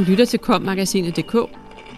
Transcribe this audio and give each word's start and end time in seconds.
Du 0.00 0.04
lytter 0.04 0.24
til 0.24 0.38
kommagasinet.dk, 0.38 1.36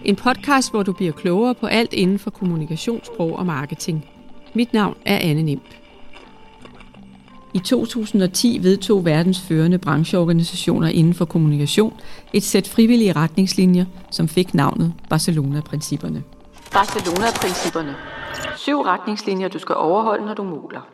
en 0.04 0.16
podcast, 0.16 0.70
hvor 0.70 0.82
du 0.82 0.92
bliver 0.92 1.12
klogere 1.12 1.54
på 1.54 1.66
alt 1.66 1.92
inden 1.92 2.18
for 2.18 2.30
kommunikationssprog 2.30 3.38
og 3.38 3.46
marketing. 3.46 4.08
Mit 4.54 4.72
navn 4.72 4.96
er 5.06 5.18
Anne 5.18 5.42
Nimp. 5.42 5.62
I 7.54 7.58
2010 7.58 8.58
vedtog 8.62 9.04
verdens 9.04 9.40
førende 9.40 9.78
brancheorganisationer 9.78 10.88
inden 10.88 11.14
for 11.14 11.24
kommunikation 11.24 11.92
et 12.32 12.42
sæt 12.42 12.68
frivillige 12.68 13.12
retningslinjer, 13.12 13.84
som 14.10 14.28
fik 14.28 14.54
navnet 14.54 14.94
Barcelona-principperne. 15.10 16.22
Barcelona-principperne. 16.72 17.94
Syv 18.56 18.80
retningslinjer, 18.80 19.48
du 19.48 19.58
skal 19.58 19.74
overholde, 19.74 20.26
når 20.26 20.34
du 20.34 20.42
måler. 20.42 20.88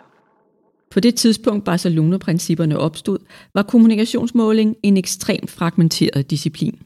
På 0.90 1.00
det 1.00 1.14
tidspunkt 1.14 1.64
Barcelona-principperne 1.64 2.78
opstod, 2.78 3.18
var 3.54 3.62
kommunikationsmåling 3.62 4.76
en 4.82 4.96
ekstremt 4.96 5.50
fragmenteret 5.50 6.30
disciplin. 6.30 6.78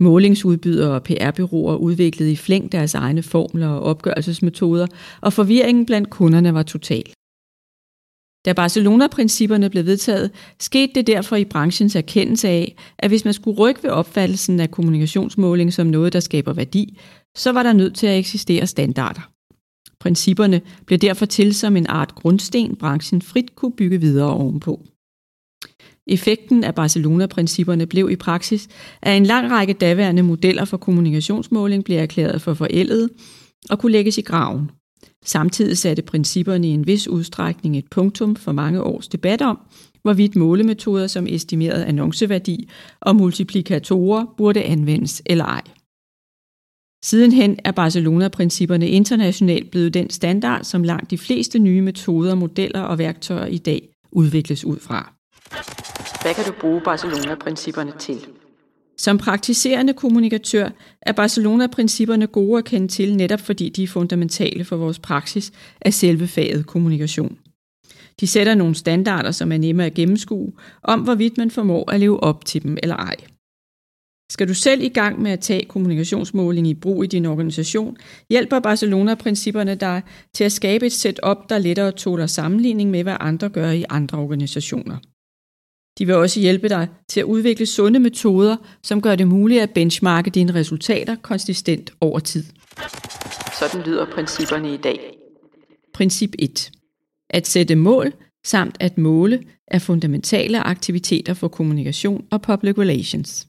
Målingsudbydere 0.00 0.94
og 0.94 1.02
PR-byråer 1.02 1.76
udviklede 1.76 2.32
i 2.32 2.36
flæng 2.36 2.72
deres 2.72 2.94
egne 2.94 3.22
formler 3.22 3.68
og 3.68 3.80
opgørelsesmetoder, 3.80 4.86
og 5.20 5.32
forvirringen 5.32 5.86
blandt 5.86 6.10
kunderne 6.10 6.54
var 6.54 6.62
total. 6.62 7.12
Da 8.44 8.52
Barcelona-principperne 8.52 9.70
blev 9.70 9.86
vedtaget, 9.86 10.30
skete 10.60 10.92
det 10.94 11.06
derfor 11.06 11.36
i 11.36 11.44
branchens 11.44 11.96
erkendelse 11.96 12.48
af, 12.48 12.76
at 12.98 13.10
hvis 13.10 13.24
man 13.24 13.34
skulle 13.34 13.58
rykke 13.58 13.82
ved 13.82 13.90
opfattelsen 13.90 14.60
af 14.60 14.70
kommunikationsmåling 14.70 15.72
som 15.72 15.86
noget, 15.86 16.12
der 16.12 16.20
skaber 16.20 16.52
værdi, 16.52 16.98
så 17.36 17.52
var 17.52 17.62
der 17.62 17.72
nødt 17.72 17.94
til 17.94 18.06
at 18.06 18.18
eksistere 18.18 18.66
standarder. 18.66 19.30
Principperne 20.00 20.60
blev 20.86 20.98
derfor 20.98 21.26
til 21.26 21.54
som 21.54 21.76
en 21.76 21.86
art 21.86 22.14
grundsten, 22.14 22.76
branchen 22.76 23.22
frit 23.22 23.54
kunne 23.54 23.72
bygge 23.72 24.00
videre 24.00 24.30
ovenpå. 24.30 24.86
Effekten 26.06 26.64
af 26.64 26.74
Barcelona-principperne 26.74 27.86
blev 27.86 28.10
i 28.10 28.16
praksis, 28.16 28.68
at 29.02 29.16
en 29.16 29.26
lang 29.26 29.50
række 29.50 29.72
daværende 29.72 30.22
modeller 30.22 30.64
for 30.64 30.76
kommunikationsmåling 30.76 31.84
blev 31.84 31.98
erklæret 31.98 32.42
for 32.42 32.54
forældede 32.54 33.08
og 33.70 33.78
kunne 33.78 33.92
lægges 33.92 34.18
i 34.18 34.22
graven. 34.22 34.70
Samtidig 35.24 35.78
satte 35.78 36.02
principperne 36.02 36.68
i 36.68 36.70
en 36.70 36.86
vis 36.86 37.08
udstrækning 37.08 37.78
et 37.78 37.90
punktum 37.90 38.36
for 38.36 38.52
mange 38.52 38.82
års 38.82 39.08
debat 39.08 39.42
om, 39.42 39.58
hvorvidt 40.02 40.36
målemetoder 40.36 41.06
som 41.06 41.26
estimeret 41.28 41.82
annonceværdi 41.82 42.68
og 43.00 43.16
multiplikatorer 43.16 44.34
burde 44.36 44.62
anvendes 44.62 45.22
eller 45.26 45.44
ej. 45.44 45.62
Sidenhen 47.04 47.58
er 47.64 47.72
Barcelona-principperne 47.72 48.88
internationalt 48.88 49.70
blevet 49.70 49.94
den 49.94 50.10
standard, 50.10 50.64
som 50.64 50.82
langt 50.82 51.10
de 51.10 51.18
fleste 51.18 51.58
nye 51.58 51.80
metoder, 51.80 52.34
modeller 52.34 52.80
og 52.80 52.98
værktøjer 52.98 53.46
i 53.46 53.58
dag 53.58 53.88
udvikles 54.12 54.64
ud 54.64 54.78
fra. 54.78 55.12
Hvad 56.22 56.34
kan 56.34 56.44
du 56.44 56.52
bruge 56.60 56.80
Barcelona-principperne 56.80 57.92
til? 57.98 58.26
Som 58.98 59.18
praktiserende 59.18 59.92
kommunikatør 59.92 60.68
er 61.02 61.12
Barcelona-principperne 61.12 62.26
gode 62.26 62.58
at 62.58 62.64
kende 62.64 62.88
til, 62.88 63.16
netop 63.16 63.40
fordi 63.40 63.68
de 63.68 63.82
er 63.82 63.86
fundamentale 63.86 64.64
for 64.64 64.76
vores 64.76 64.98
praksis 64.98 65.52
af 65.80 65.94
selve 65.94 66.26
faget 66.26 66.66
kommunikation. 66.66 67.38
De 68.20 68.26
sætter 68.26 68.54
nogle 68.54 68.74
standarder, 68.74 69.30
som 69.30 69.52
er 69.52 69.58
nemme 69.58 69.84
at 69.84 69.94
gennemskue, 69.94 70.52
om 70.82 71.00
hvorvidt 71.00 71.38
man 71.38 71.50
formår 71.50 71.90
at 71.90 72.00
leve 72.00 72.22
op 72.22 72.44
til 72.44 72.62
dem 72.62 72.76
eller 72.82 72.96
ej. 72.96 73.16
Skal 74.32 74.48
du 74.48 74.54
selv 74.54 74.82
i 74.82 74.88
gang 74.88 75.22
med 75.22 75.30
at 75.30 75.40
tage 75.40 75.64
kommunikationsmåling 75.64 76.66
i 76.66 76.74
brug 76.74 77.04
i 77.04 77.06
din 77.06 77.26
organisation, 77.26 77.96
hjælper 78.30 78.60
Barcelona-principperne 78.60 79.74
dig 79.74 80.02
til 80.34 80.44
at 80.44 80.52
skabe 80.52 80.86
et 80.86 80.92
setup, 80.92 81.48
der 81.48 81.58
lettere 81.58 81.92
tåler 81.92 82.26
sammenligning 82.26 82.90
med, 82.90 83.02
hvad 83.02 83.16
andre 83.20 83.48
gør 83.48 83.70
i 83.70 83.84
andre 83.88 84.18
organisationer. 84.18 84.96
De 85.98 86.06
vil 86.06 86.14
også 86.14 86.40
hjælpe 86.40 86.68
dig 86.68 86.88
til 87.08 87.20
at 87.20 87.24
udvikle 87.24 87.66
sunde 87.66 88.00
metoder, 88.00 88.56
som 88.82 89.02
gør 89.02 89.16
det 89.16 89.28
muligt 89.28 89.62
at 89.62 89.70
benchmarke 89.70 90.30
dine 90.30 90.54
resultater 90.54 91.16
konsistent 91.22 91.90
over 92.00 92.18
tid. 92.18 92.44
Sådan 93.58 93.86
lyder 93.86 94.06
principperne 94.14 94.74
i 94.74 94.76
dag. 94.76 94.98
Princip 95.94 96.34
1. 96.38 96.70
At 97.30 97.46
sætte 97.46 97.74
mål 97.74 98.12
samt 98.44 98.76
at 98.80 98.98
måle 98.98 99.42
er 99.68 99.78
fundamentale 99.78 100.60
aktiviteter 100.60 101.34
for 101.34 101.48
kommunikation 101.48 102.26
og 102.30 102.42
public 102.42 102.78
relations. 102.78 103.46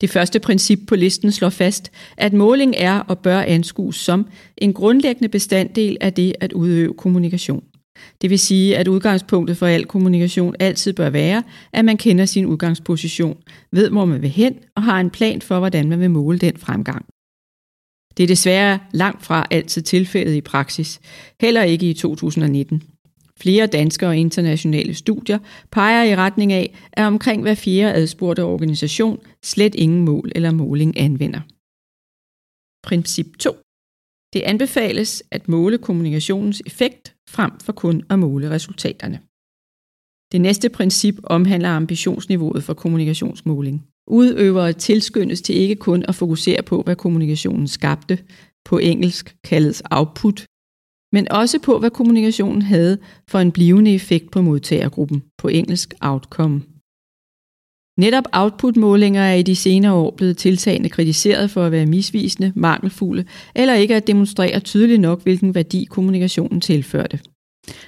Det 0.00 0.10
første 0.10 0.40
princip 0.40 0.78
på 0.88 0.96
listen 0.96 1.32
slår 1.32 1.48
fast, 1.48 1.92
at 2.16 2.32
måling 2.32 2.74
er 2.76 3.00
og 3.00 3.18
bør 3.18 3.40
anskues 3.40 3.96
som 3.96 4.26
en 4.56 4.72
grundlæggende 4.72 5.28
bestanddel 5.28 5.96
af 6.00 6.12
det 6.12 6.34
at 6.40 6.52
udøve 6.52 6.94
kommunikation. 6.94 7.64
Det 8.22 8.30
vil 8.30 8.38
sige, 8.38 8.76
at 8.76 8.88
udgangspunktet 8.88 9.56
for 9.56 9.66
al 9.66 9.84
kommunikation 9.84 10.54
altid 10.58 10.92
bør 10.92 11.10
være, 11.10 11.42
at 11.72 11.84
man 11.84 11.96
kender 11.96 12.24
sin 12.24 12.46
udgangsposition, 12.46 13.38
ved 13.72 13.90
hvor 13.90 14.04
man 14.04 14.22
vil 14.22 14.30
hen 14.30 14.58
og 14.74 14.82
har 14.82 15.00
en 15.00 15.10
plan 15.10 15.42
for, 15.42 15.58
hvordan 15.58 15.88
man 15.88 16.00
vil 16.00 16.10
måle 16.10 16.38
den 16.38 16.56
fremgang. 16.56 17.06
Det 18.16 18.22
er 18.22 18.28
desværre 18.28 18.78
langt 18.92 19.24
fra 19.24 19.46
altid 19.50 19.82
tilfældet 19.82 20.34
i 20.34 20.40
praksis, 20.40 21.00
heller 21.40 21.62
ikke 21.62 21.90
i 21.90 21.94
2019. 21.94 22.82
Flere 23.40 23.66
danske 23.66 24.06
og 24.06 24.16
internationale 24.16 24.94
studier 24.94 25.38
peger 25.70 26.04
i 26.04 26.16
retning 26.16 26.52
af, 26.52 26.74
at 26.92 27.04
omkring 27.04 27.42
hver 27.42 27.54
fjerde 27.54 27.94
adspurgte 27.94 28.44
organisation 28.44 29.20
slet 29.42 29.74
ingen 29.74 30.04
mål 30.04 30.32
eller 30.34 30.50
måling 30.50 31.00
anvender. 31.00 31.40
Princip 32.82 33.26
2. 33.38 33.50
Det 34.32 34.40
anbefales 34.40 35.22
at 35.30 35.48
måle 35.48 35.78
kommunikationens 35.78 36.62
effekt 36.66 37.14
frem 37.28 37.52
for 37.60 37.72
kun 37.72 38.02
at 38.10 38.18
måle 38.18 38.50
resultaterne. 38.50 39.20
Det 40.32 40.40
næste 40.40 40.68
princip 40.68 41.14
omhandler 41.24 41.68
ambitionsniveauet 41.68 42.64
for 42.64 42.74
kommunikationsmåling. 42.74 43.86
Udøvere 44.06 44.72
tilskyndes 44.72 45.42
til 45.42 45.54
ikke 45.54 45.76
kun 45.76 46.04
at 46.08 46.14
fokusere 46.14 46.62
på, 46.62 46.82
hvad 46.82 46.96
kommunikationen 46.96 47.68
skabte, 47.68 48.18
på 48.64 48.78
engelsk 48.78 49.36
kaldes 49.44 49.82
output, 49.90 50.46
men 51.12 51.32
også 51.32 51.58
på, 51.58 51.78
hvad 51.78 51.90
kommunikationen 51.90 52.62
havde 52.62 52.98
for 53.30 53.38
en 53.38 53.52
blivende 53.52 53.94
effekt 53.94 54.30
på 54.30 54.42
modtagergruppen, 54.42 55.22
på 55.38 55.48
engelsk 55.48 55.94
outcome. 56.00 56.62
Netop 57.98 58.24
output-målinger 58.32 59.22
er 59.22 59.34
i 59.34 59.42
de 59.42 59.56
senere 59.56 59.92
år 59.92 60.14
blevet 60.16 60.36
tiltagende 60.36 60.88
kritiseret 60.88 61.50
for 61.50 61.64
at 61.64 61.72
være 61.72 61.86
misvisende, 61.86 62.52
mangelfulde 62.56 63.24
eller 63.54 63.74
ikke 63.74 63.96
at 63.96 64.06
demonstrere 64.06 64.60
tydeligt 64.60 65.00
nok, 65.00 65.22
hvilken 65.22 65.54
værdi 65.54 65.84
kommunikationen 65.84 66.60
tilførte. 66.60 67.20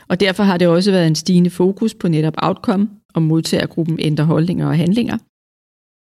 Og 0.09 0.21
derfor 0.21 0.43
har 0.43 0.57
det 0.57 0.69
også 0.69 0.91
været 0.91 1.07
en 1.07 1.15
stigende 1.15 1.51
fokus 1.51 1.95
på 1.95 2.09
netop 2.09 2.35
outcome, 2.37 2.89
om 3.15 3.23
modtagergruppen 3.23 3.99
ændrer 4.01 4.25
holdninger 4.25 4.67
og 4.67 4.77
handlinger. 4.77 5.19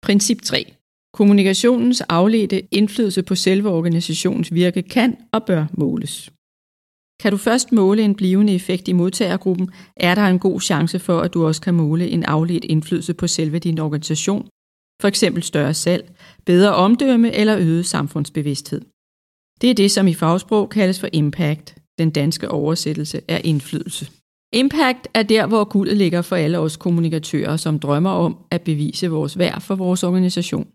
Princip 0.06 0.42
3. 0.42 0.72
Kommunikationens 1.12 2.00
afledte 2.00 2.74
indflydelse 2.74 3.22
på 3.22 3.34
selve 3.34 3.68
organisationens 3.68 4.54
virke 4.54 4.82
kan 4.82 5.16
og 5.32 5.44
bør 5.44 5.66
måles. 5.72 6.30
Kan 7.20 7.32
du 7.32 7.36
først 7.36 7.72
måle 7.72 8.02
en 8.02 8.14
blivende 8.14 8.54
effekt 8.54 8.88
i 8.88 8.92
modtagergruppen, 8.92 9.70
er 9.96 10.14
der 10.14 10.22
en 10.22 10.38
god 10.38 10.60
chance 10.60 10.98
for, 10.98 11.20
at 11.20 11.34
du 11.34 11.46
også 11.46 11.60
kan 11.60 11.74
måle 11.74 12.08
en 12.08 12.24
afledt 12.24 12.64
indflydelse 12.64 13.14
på 13.14 13.26
selve 13.26 13.58
din 13.58 13.78
organisation, 13.78 14.48
for 15.00 15.08
eksempel 15.08 15.42
større 15.42 15.74
salg, 15.74 16.14
bedre 16.44 16.74
omdømme 16.74 17.32
eller 17.34 17.58
øget 17.58 17.86
samfundsbevidsthed. 17.86 18.80
Det 19.60 19.70
er 19.70 19.74
det, 19.74 19.90
som 19.90 20.06
i 20.06 20.14
fagsprog 20.14 20.68
kaldes 20.68 21.00
for 21.00 21.08
impact. 21.12 21.74
Den 21.98 22.10
danske 22.10 22.50
oversættelse 22.50 23.20
er 23.28 23.38
indflydelse. 23.44 24.10
Impact 24.52 25.08
er 25.14 25.22
der, 25.22 25.46
hvor 25.46 25.64
guldet 25.64 25.96
ligger 25.96 26.22
for 26.22 26.36
alle 26.36 26.58
os 26.58 26.76
kommunikatører, 26.76 27.56
som 27.56 27.78
drømmer 27.78 28.10
om 28.10 28.36
at 28.50 28.62
bevise 28.62 29.08
vores 29.08 29.38
værd 29.38 29.60
for 29.60 29.74
vores 29.74 30.04
organisation. 30.04 30.68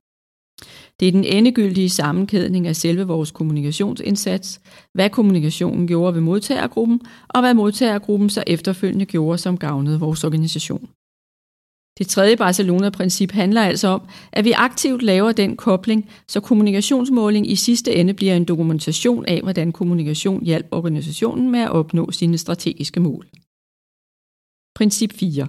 Det 1.00 1.08
er 1.08 1.12
den 1.12 1.24
endegyldige 1.24 1.90
sammenkædning 1.90 2.68
af 2.68 2.76
selve 2.76 3.08
vores 3.08 3.32
kommunikationsindsats, 3.32 4.62
hvad 4.94 5.10
kommunikationen 5.10 5.88
gjorde 5.88 6.14
ved 6.14 6.22
modtagergruppen, 6.22 7.02
og 7.30 7.42
hvad 7.42 7.54
modtagergruppen 7.54 8.30
så 8.30 8.44
efterfølgende 8.48 9.06
gjorde, 9.06 9.38
som 9.38 9.58
gavnede 9.58 10.00
vores 10.00 10.24
organisation. 10.24 10.90
Det 11.98 12.08
tredje 12.08 12.38
Barcelona-princip 12.38 13.32
handler 13.32 13.62
altså 13.62 13.88
om, 13.88 14.02
at 14.32 14.46
vi 14.46 14.52
aktivt 14.52 15.02
laver 15.02 15.32
den 15.32 15.58
kobling, 15.58 16.10
så 16.28 16.40
kommunikationsmåling 16.40 17.52
i 17.52 17.56
sidste 17.56 17.96
ende 17.96 18.14
bliver 18.14 18.36
en 18.36 18.46
dokumentation 18.46 19.26
af, 19.26 19.42
hvordan 19.42 19.72
kommunikation 19.72 20.44
hjalp 20.44 20.68
organisationen 20.72 21.52
med 21.52 21.60
at 21.60 21.72
opnå 21.72 22.12
sine 22.12 22.38
strategiske 22.38 23.00
mål. 23.00 23.28
Princip 24.76 25.14
4. 25.14 25.48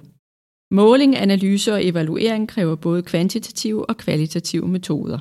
Måling, 0.71 1.17
analyse 1.17 1.73
og 1.73 1.85
evaluering 1.87 2.49
kræver 2.49 2.75
både 2.77 3.03
kvantitative 3.03 3.89
og 3.91 3.97
kvalitative 3.97 4.69
metoder. 4.69 5.19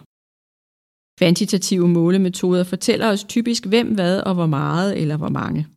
Kvantitative 1.21 1.87
målemetoder 1.87 2.63
fortæller 2.63 3.07
os 3.09 3.23
typisk 3.23 3.65
hvem, 3.65 3.93
hvad 3.93 4.19
og 4.19 4.33
hvor 4.33 4.45
meget 4.45 4.97
eller 4.97 5.17
hvor 5.17 5.29
mange. 5.29 5.67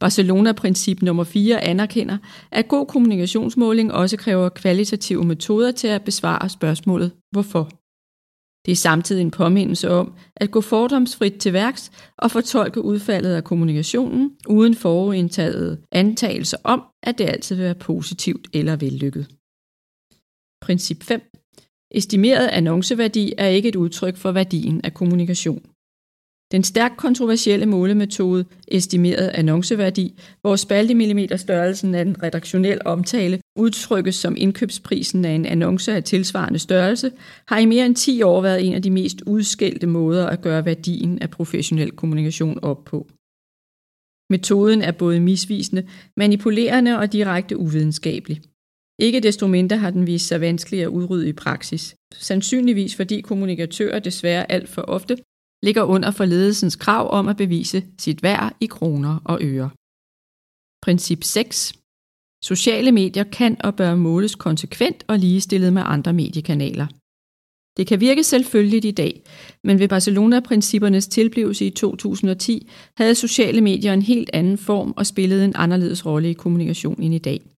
Barcelona-princip 0.00 1.02
nummer 1.02 1.24
4 1.24 1.60
anerkender, 1.60 2.18
at 2.50 2.68
god 2.68 2.86
kommunikationsmåling 2.86 3.92
også 3.92 4.16
kræver 4.16 4.48
kvalitative 4.48 5.24
metoder 5.24 5.70
til 5.72 5.88
at 5.88 6.04
besvare 6.04 6.48
spørgsmålet 6.48 7.12
hvorfor. 7.30 7.64
Det 8.66 8.72
er 8.72 8.76
samtidig 8.76 9.22
en 9.22 9.30
påmindelse 9.30 9.90
om 9.90 10.14
at 10.36 10.50
gå 10.50 10.60
fordomsfrit 10.60 11.34
til 11.34 11.52
værks 11.52 11.90
og 12.18 12.30
fortolke 12.30 12.82
udfaldet 12.82 13.34
af 13.34 13.44
kommunikationen 13.44 14.36
uden 14.48 14.74
forudindtaget 14.74 15.78
antagelser 15.92 16.58
om, 16.64 16.82
at 17.02 17.18
det 17.18 17.28
altid 17.28 17.56
vil 17.56 17.64
være 17.64 17.74
positivt 17.74 18.48
eller 18.52 18.76
vellykket. 18.76 19.26
Princip 20.62 21.02
5. 21.02 21.20
Estimeret 21.94 22.48
annonceværdi 22.48 23.32
er 23.38 23.46
ikke 23.46 23.68
et 23.68 23.76
udtryk 23.76 24.16
for 24.16 24.32
værdien 24.32 24.80
af 24.84 24.94
kommunikation. 24.94 25.62
Den 26.52 26.64
stærkt 26.64 26.96
kontroversielle 26.96 27.66
målemetode, 27.66 28.44
estimeret 28.68 29.30
annonceværdi, 29.34 30.20
hvor 30.40 30.56
spaltemillimeter 30.56 31.36
størrelsen 31.36 31.94
af 31.94 32.02
en 32.02 32.22
redaktionel 32.22 32.78
omtale 32.84 33.40
udtrykkes 33.58 34.14
som 34.14 34.34
indkøbsprisen 34.38 35.24
af 35.24 35.30
en 35.30 35.46
annonce 35.46 35.92
af 35.94 36.04
tilsvarende 36.04 36.58
størrelse, 36.58 37.12
har 37.48 37.58
i 37.58 37.66
mere 37.66 37.86
end 37.86 37.96
10 37.96 38.22
år 38.22 38.42
været 38.42 38.66
en 38.66 38.74
af 38.74 38.82
de 38.82 38.90
mest 38.90 39.22
udskældte 39.26 39.86
måder 39.86 40.26
at 40.26 40.42
gøre 40.42 40.64
værdien 40.64 41.22
af 41.22 41.30
professionel 41.30 41.90
kommunikation 41.90 42.58
op 42.62 42.84
på. 42.84 43.06
Metoden 44.30 44.82
er 44.82 44.92
både 44.92 45.20
misvisende, 45.20 45.88
manipulerende 46.16 46.98
og 46.98 47.12
direkte 47.12 47.56
uvidenskabelig. 47.56 48.40
Ikke 48.98 49.20
desto 49.20 49.46
mindre 49.46 49.76
har 49.76 49.90
den 49.90 50.06
vist 50.06 50.26
sig 50.28 50.40
vanskelig 50.40 50.82
at 50.82 50.86
udrydde 50.86 51.28
i 51.28 51.32
praksis. 51.32 51.94
Sandsynligvis 52.14 52.96
fordi 52.96 53.20
kommunikatører 53.20 53.98
desværre 53.98 54.52
alt 54.52 54.68
for 54.68 54.82
ofte 54.82 55.16
ligger 55.62 55.82
under 55.82 56.10
for 56.10 56.24
ledelsens 56.24 56.76
krav 56.76 57.10
om 57.10 57.28
at 57.28 57.36
bevise 57.36 57.84
sit 57.98 58.22
værd 58.22 58.56
i 58.60 58.66
kroner 58.66 59.18
og 59.24 59.38
øre. 59.42 59.70
Princip 60.82 61.24
6. 61.24 61.74
Sociale 62.44 62.92
medier 62.92 63.24
kan 63.24 63.56
og 63.64 63.76
bør 63.76 63.94
måles 63.94 64.34
konsekvent 64.34 65.04
og 65.08 65.18
ligestillet 65.18 65.72
med 65.72 65.82
andre 65.84 66.12
mediekanaler. 66.12 66.86
Det 67.76 67.86
kan 67.86 68.00
virke 68.00 68.24
selvfølgeligt 68.24 68.84
i 68.84 68.90
dag, 68.90 69.22
men 69.64 69.78
ved 69.78 69.88
Barcelona-princippernes 69.88 71.08
tilblivelse 71.08 71.66
i 71.66 71.70
2010 71.70 72.70
havde 72.96 73.14
sociale 73.14 73.60
medier 73.60 73.92
en 73.92 74.02
helt 74.02 74.30
anden 74.32 74.58
form 74.58 74.94
og 74.96 75.06
spillede 75.06 75.44
en 75.44 75.52
anderledes 75.56 76.06
rolle 76.06 76.30
i 76.30 76.32
kommunikationen 76.32 77.12
i 77.12 77.18
dag. 77.18 77.51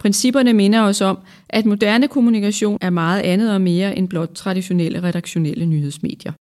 Principperne 0.00 0.52
minder 0.52 0.80
os 0.80 1.00
om, 1.00 1.18
at 1.48 1.66
moderne 1.66 2.08
kommunikation 2.08 2.78
er 2.80 2.90
meget 2.90 3.20
andet 3.20 3.54
og 3.54 3.60
mere 3.60 3.98
end 3.98 4.08
blot 4.08 4.30
traditionelle 4.34 5.02
redaktionelle 5.02 5.66
nyhedsmedier. 5.66 6.32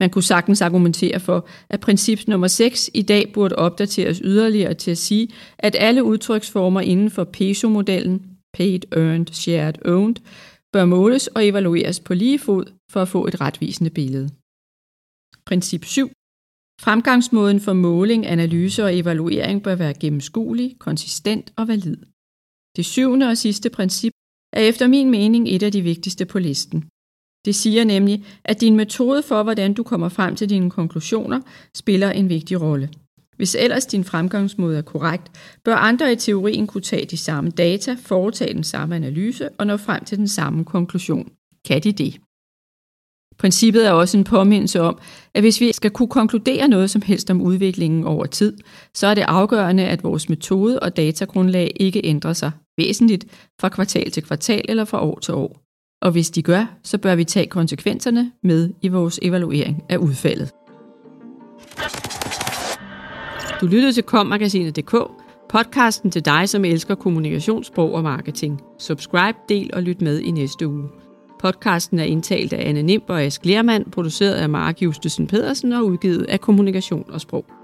Man 0.00 0.10
kunne 0.10 0.22
sagtens 0.22 0.62
argumentere 0.62 1.20
for, 1.20 1.48
at 1.70 1.80
princip 1.80 2.18
nummer 2.28 2.46
6 2.46 2.90
i 2.94 3.02
dag 3.02 3.32
burde 3.34 3.56
opdateres 3.56 4.20
yderligere 4.24 4.74
til 4.74 4.90
at 4.90 4.98
sige, 4.98 5.28
at 5.58 5.76
alle 5.78 6.04
udtryksformer 6.04 6.80
inden 6.80 7.10
for 7.10 7.24
PESO-modellen, 7.24 8.26
Paid, 8.52 8.80
Earned, 8.92 9.26
Shared, 9.26 9.86
Owned, 9.86 10.16
bør 10.72 10.84
måles 10.84 11.26
og 11.26 11.46
evalueres 11.46 12.00
på 12.00 12.14
lige 12.14 12.38
fod 12.38 12.64
for 12.90 13.02
at 13.02 13.08
få 13.08 13.26
et 13.26 13.40
retvisende 13.40 13.90
billede. 13.90 14.30
Princip 15.46 15.84
7. 15.84 16.10
Fremgangsmåden 16.80 17.60
for 17.60 17.72
måling, 17.72 18.26
analyse 18.26 18.84
og 18.84 18.98
evaluering 18.98 19.62
bør 19.62 19.74
være 19.74 19.94
gennemskuelig, 19.94 20.76
konsistent 20.78 21.52
og 21.56 21.68
valid. 21.68 21.96
Det 22.76 22.84
syvende 22.84 23.28
og 23.28 23.36
sidste 23.36 23.70
princip 23.70 24.12
er 24.52 24.60
efter 24.60 24.86
min 24.86 25.10
mening 25.10 25.48
et 25.48 25.62
af 25.62 25.72
de 25.72 25.82
vigtigste 25.82 26.24
på 26.26 26.38
listen. 26.38 26.84
Det 27.44 27.54
siger 27.54 27.84
nemlig, 27.84 28.24
at 28.44 28.60
din 28.60 28.76
metode 28.76 29.22
for, 29.22 29.42
hvordan 29.42 29.74
du 29.74 29.82
kommer 29.82 30.08
frem 30.08 30.36
til 30.36 30.50
dine 30.50 30.70
konklusioner, 30.70 31.40
spiller 31.74 32.10
en 32.10 32.28
vigtig 32.28 32.60
rolle. 32.60 32.90
Hvis 33.36 33.54
ellers 33.54 33.86
din 33.86 34.04
fremgangsmåde 34.04 34.78
er 34.78 34.82
korrekt, 34.82 35.30
bør 35.64 35.74
andre 35.74 36.12
i 36.12 36.16
teorien 36.16 36.66
kunne 36.66 36.82
tage 36.82 37.06
de 37.06 37.16
samme 37.16 37.50
data, 37.50 37.96
foretage 38.00 38.54
den 38.54 38.64
samme 38.64 38.96
analyse 38.96 39.48
og 39.48 39.66
nå 39.66 39.76
frem 39.76 40.04
til 40.04 40.18
den 40.18 40.28
samme 40.28 40.64
konklusion. 40.64 41.32
Kan 41.64 41.82
de 41.82 41.92
det? 41.92 42.20
Princippet 43.42 43.86
er 43.86 43.90
også 43.90 44.18
en 44.18 44.24
påmindelse 44.24 44.80
om, 44.80 44.98
at 45.34 45.42
hvis 45.42 45.60
vi 45.60 45.72
skal 45.72 45.90
kunne 45.90 46.08
konkludere 46.08 46.68
noget 46.68 46.90
som 46.90 47.02
helst 47.02 47.30
om 47.30 47.42
udviklingen 47.42 48.04
over 48.04 48.26
tid, 48.26 48.56
så 48.94 49.06
er 49.06 49.14
det 49.14 49.22
afgørende, 49.22 49.84
at 49.84 50.04
vores 50.04 50.28
metode 50.28 50.80
og 50.80 50.96
datagrundlag 50.96 51.72
ikke 51.80 52.00
ændrer 52.04 52.32
sig 52.32 52.50
væsentligt 52.78 53.24
fra 53.60 53.68
kvartal 53.68 54.10
til 54.10 54.22
kvartal 54.22 54.64
eller 54.68 54.84
fra 54.84 55.04
år 55.04 55.18
til 55.18 55.34
år. 55.34 55.60
Og 56.02 56.10
hvis 56.12 56.30
de 56.30 56.42
gør, 56.42 56.78
så 56.82 56.98
bør 56.98 57.14
vi 57.14 57.24
tage 57.24 57.46
konsekvenserne 57.46 58.32
med 58.42 58.70
i 58.82 58.88
vores 58.88 59.18
evaluering 59.22 59.82
af 59.88 59.96
udfaldet. 59.96 60.50
Du 63.60 63.66
lyttede 63.66 63.92
til 63.92 64.02
kommagasinet.dk, 64.02 64.94
podcasten 65.50 66.10
til 66.10 66.24
dig, 66.24 66.48
som 66.48 66.64
elsker 66.64 66.94
kommunikationssprog 66.94 67.94
og 67.94 68.02
marketing. 68.02 68.60
Subscribe, 68.78 69.38
del 69.48 69.70
og 69.72 69.82
lyt 69.82 70.02
med 70.02 70.20
i 70.20 70.30
næste 70.30 70.68
uge. 70.68 71.01
Podcasten 71.42 71.98
er 71.98 72.04
indtalt 72.04 72.52
af 72.52 72.68
Anne 72.68 72.82
Nimb 72.82 73.04
og 73.08 73.22
Ask 73.22 73.44
Lermand, 73.44 73.90
produceret 73.90 74.34
af 74.34 74.48
Mark 74.48 74.82
Justesen 74.82 75.26
Pedersen 75.26 75.72
og 75.72 75.84
udgivet 75.84 76.26
af 76.28 76.40
Kommunikation 76.40 77.04
og 77.08 77.20
Sprog. 77.20 77.61